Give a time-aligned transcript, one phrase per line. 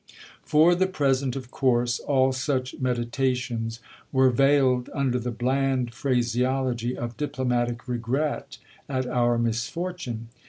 [0.41, 3.79] For the present, of course, all such medita tions
[4.11, 8.57] were veiled under the bland phraseology of diplomatic regret
[8.89, 10.29] at our misfortune.